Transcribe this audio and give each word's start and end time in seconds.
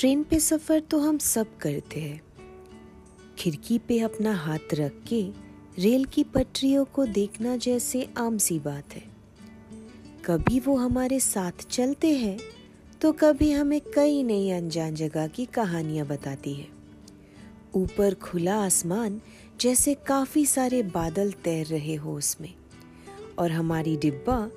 Train 0.00 0.22
पे 0.22 0.38
सफ़र 0.40 0.78
तो 0.80 0.98
हम 0.98 1.16
सब 1.18 1.46
करते 1.60 2.00
हैं। 2.00 2.20
खिड़की 3.38 3.78
पे 3.78 3.98
अपना 4.00 4.32
हाथ 4.34 4.72
रख 4.74 4.92
के 5.08 5.20
रेल 5.78 6.04
की 6.04 6.24
पटरियों 6.24 6.84
को 6.84 7.04
देखना 7.08 7.56
जैसे 7.56 8.08
आम 8.18 8.38
सी 8.38 8.58
बात 8.58 8.94
है। 8.94 9.02
कभी 10.24 10.60
वो 10.60 10.76
हमारे 10.76 11.20
साथ 11.20 11.66
चलते 11.70 12.14
हैं 12.16 12.38
तो 13.00 13.12
कभी 13.12 13.50
हमें 13.52 13.80
कई 13.94 14.22
नई 14.22 14.50
अनजान 14.50 14.94
जगह 14.94 15.26
की 15.26 15.44
कहानियाँ 15.44 16.06
बताती 16.06 16.54
है। 16.54 16.66
ऊपर 17.74 18.14
खुला 18.14 18.56
आसमान 18.56 19.20
जैसे 19.60 19.94
काफ़ी 20.06 20.46
सारे 20.46 20.82
बादल 20.82 21.32
तैर 21.44 21.66
रहे 21.66 21.94
हो 21.94 22.16
उसमें, 22.16 22.52
और 23.38 23.52
हमारी 23.52 23.96
डिब्बा, 23.96 24.48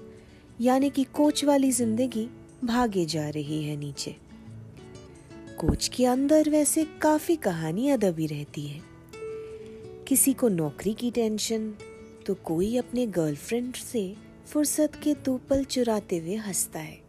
यानी 0.62 0.89
कि 0.89 1.04
कोच 1.04 1.46
वाली 1.46 1.71
ज़िंदगी, 1.71 2.30
भागे 2.64 3.05
जा 3.05 3.30
रही 3.30 3.64
है 3.64 3.75
नीचे। 3.75 4.22
कोच 5.59 5.88
के 5.88 6.05
अंदर 6.05 6.50
वैसे 6.50 6.86
काफ़ी 7.01 7.36
कहानियाँ 7.36 7.97
दबी 7.97 8.28
रहती 8.28 8.61
है। 8.68 8.82
किसी 10.07 10.33
को 10.33 10.47
नौकरी 10.50 10.93
की 10.93 11.11
टेंशन 11.11 11.73
तो 12.25 12.33
कोई 12.33 12.78
अपने 12.78 13.05
गर्लफ्रेंड 13.07 13.73
से 13.73 14.15
फुर्सत 14.47 14.92
के 15.04 15.14
दो 15.14 15.37
पल 15.50 15.64
चुराते 15.64 16.18
हुए 16.18 16.36
हंसता 16.36 16.79
है। 16.79 17.01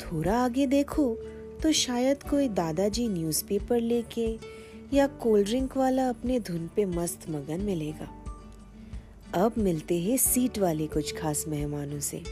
थोड़ा 0.00 0.44
आगे 0.44 0.66
देखो 0.66 1.14
तो 1.62 1.72
शायद 1.72 2.22
कोई 2.22 2.48
दादाजी 2.48 3.08
न्यूज़पेपर 3.08 3.80
लेके 3.80 4.28
या 4.92 5.06
कोल्ड 5.06 5.46
ड्रिंक 5.46 5.76
वाला 5.76 6.08
अपने 6.08 6.40
धुन 6.40 6.70
पे 6.76 6.84
मस्त 6.84 7.30
मगन 7.30 7.60
मिलेगा। 7.60 8.10
अब 9.34 9.54
मिलते 9.58 10.00
हैं 10.00 10.16
सीट 10.16 10.58
वाले 10.58 10.86
कुछ 10.86 11.16
खास 11.16 11.44
मेहमानों 11.48 12.00
से। 12.00 12.22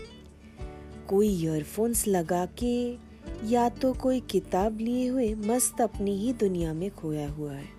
कोई 1.09 1.29
ईयरफोन्स 1.29 2.07
लगा 2.09 2.47
के 2.47 3.08
या 3.45 3.69
तो 3.69 3.93
कोई 3.93 4.21
किताब 4.21 4.79
लिए 4.81 5.09
हुए 5.09 5.35
मस्त 5.35 5.81
अपनी 5.81 6.17
ही 6.17 6.33
दुनिया 6.33 6.73
में 6.73 6.91
खोया 6.91 7.29
हुआ 7.29 7.53
है। 7.53 7.79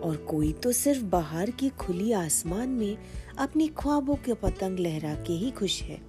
और 0.00 0.16
कोई 0.16 0.52
तो 0.52 0.72
सिर्फ़ 0.72 1.04
बाहर 1.04 1.50
की 1.50 1.68
खुली 1.68 2.12
आसमान 2.12 2.68
में 2.68 2.98
अपनी 3.38 3.68
ख्वाबों 3.68 4.14
के 4.14 4.34
पतंग 4.34 4.78
लहरा 4.78 5.14
के 5.14 5.32
ही 5.32 5.50
खुश 5.50 5.82
है। 5.82 6.00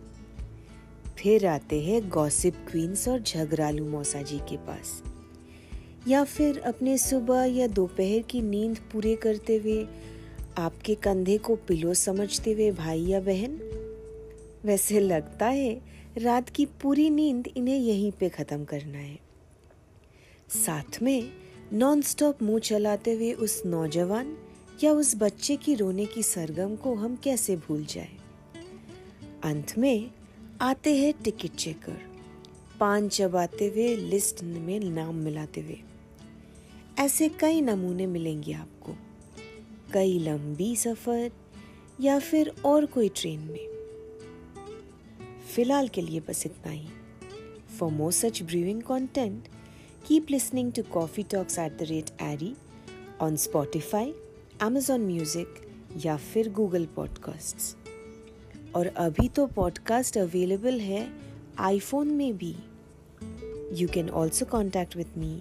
फिर 1.18 1.48
आते 1.48 1.82
हैं 1.82 2.10
गॉसिप 2.10 2.56
क्वींस 2.72 3.08
और 3.08 3.20
झगड़ालू 3.20 3.86
मौसा 3.86 4.22
जी 4.22 4.38
के 4.38 4.58
पास। 4.58 5.04
या 6.08 6.24
फिर 6.24 6.60
अपने 6.60 6.98
सुबह 6.98 7.44
या 7.44 7.68
दोपहर 7.68 8.22
की 8.22 8.42
नींद 8.42 8.78
पूरे 8.78 9.16
करते 9.16 9.58
हुए 9.58 9.88
आपके 10.58 10.96
कंधे 10.96 11.38
को 11.38 11.56
पिलो 11.56 11.94
समझते 11.94 12.52
हुए 12.52 12.72
भाई 12.72 13.02
या 13.02 13.20
बहन 13.20 13.60
वैसे 14.66 15.00
लगता 15.00 15.46
है 15.46 15.82
रात 16.18 16.50
की 16.50 16.66
पूरी 16.66 17.10
नींद 17.10 17.48
इन्हें 17.58 17.78
यहीं 17.78 18.12
पे 18.12 18.30
ख़त्म 18.30 18.66
करना 18.66 18.98
है। 18.98 19.20
साथ 20.50 21.02
में 21.02 21.32
नॉन 21.74 22.02
स्टॉप 22.02 22.44
मुँह 22.44 22.60
चलाते 22.60 23.14
हुए 23.14 23.34
उस 23.34 23.62
नौजवान 23.66 24.38
या 24.84 24.92
उस 24.92 25.16
बच्चे 25.16 25.56
की 25.56 25.76
रोने 25.76 26.06
की 26.06 26.24
सरगम 26.24 26.76
को 26.76 26.96
हम 26.96 27.16
कैसे 27.16 27.56
भूल 27.56 27.86
जाए? 27.86 28.10
अंत 29.44 29.78
में 29.78 30.12
आते 30.62 30.96
हैं 30.98 31.14
टिकट 31.24 31.56
चेकर 31.56 31.98
पान 32.80 33.10
चबाते 33.10 33.68
हुए 33.68 33.96
लिस्ट 33.96 34.44
में 34.44 34.80
नाम 34.80 35.16
मिलाते 35.16 35.62
हुए। 35.62 35.78
ऐसे 37.00 37.30
कई 37.30 37.62
नमूने 37.62 38.08
मिलेंगे 38.08 38.54
आपको, 38.54 38.96
कई 39.94 40.20
लंबी 40.20 40.76
सफ़र 40.76 41.32
या 42.02 42.20
फिर 42.20 42.54
और 42.66 42.86
कोई 42.86 43.10
ट्रेन 43.10 43.40
में। 43.40 43.79
फिलहाल 45.55 45.89
के 45.89 46.03
लिए 46.03 46.21
बस 46.29 46.43
इतना 46.47 46.73
ही 46.73 46.89
for 47.79 47.93
more 47.93 48.13
such 48.13 48.43
brewing 48.43 48.83
content 48.83 49.49
keep 50.09 50.31
listening 50.31 50.73
to 50.73 50.83
coffee 50.93 51.23
talks 51.33 51.59
at 51.59 51.79
the 51.79 51.87
rate 51.91 52.11
eri 52.23 52.55
on 53.23 53.37
Spotify 53.47 54.13
Amazon 54.63 55.07
music 55.07 55.61
या 56.05 56.17
फिर 56.17 56.53
गूगल 56.53 56.87
पॉडकास्ट 56.97 57.77
और 58.77 58.87
अभी 58.87 59.29
तो 59.37 59.47
पॉडकास्ट 59.57 60.19
अवेलेबल 60.19 60.81
है 60.81 61.07
आईफोन 61.71 62.15
में 62.15 62.37
भी 62.37 62.55
you 63.81 63.89
can 63.95 64.11
also 64.11 64.47
contact 64.47 64.97
with 64.97 65.19
me 65.19 65.41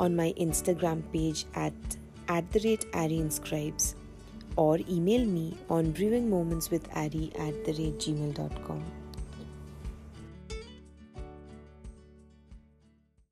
on 0.00 0.16
my 0.16 0.32
Instagram 0.38 1.00
page 1.12 1.40
at 1.54 1.96
at 2.28 2.50
the 2.52 2.60
rate 2.60 2.86
Ari 2.94 3.18
Inscribes 3.18 3.94
or 4.56 4.78
email 4.88 5.26
me 5.26 5.44
on 5.68 5.92
brewingmomentswithari 5.92 7.26
at 7.38 7.58
the 7.66 7.74
rate 7.74 7.98
gmail.com. 8.04 8.80